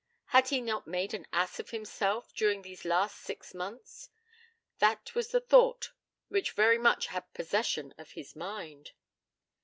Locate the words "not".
0.61-0.87